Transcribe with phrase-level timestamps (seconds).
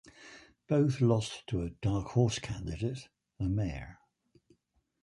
[0.65, 3.07] Both lost to a "dark horse candidate":
[3.39, 3.99] a mare.